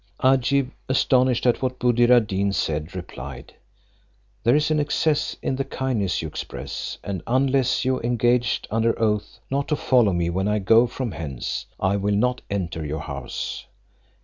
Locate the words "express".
6.27-6.97